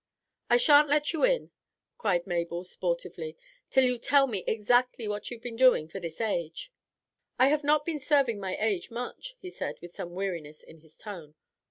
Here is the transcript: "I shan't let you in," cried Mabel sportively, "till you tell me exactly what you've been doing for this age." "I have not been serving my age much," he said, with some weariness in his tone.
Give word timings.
"I 0.49 0.57
shan't 0.57 0.89
let 0.89 1.13
you 1.13 1.23
in," 1.23 1.51
cried 1.99 2.25
Mabel 2.25 2.63
sportively, 2.63 3.37
"till 3.69 3.83
you 3.83 3.99
tell 3.99 4.25
me 4.25 4.43
exactly 4.47 5.07
what 5.07 5.29
you've 5.29 5.43
been 5.43 5.55
doing 5.55 5.87
for 5.87 5.99
this 5.99 6.19
age." 6.19 6.73
"I 7.37 7.49
have 7.49 7.63
not 7.63 7.85
been 7.85 7.99
serving 7.99 8.39
my 8.39 8.57
age 8.57 8.89
much," 8.89 9.35
he 9.39 9.51
said, 9.51 9.79
with 9.79 9.93
some 9.93 10.15
weariness 10.15 10.63
in 10.63 10.79
his 10.79 10.97
tone. 10.97 11.35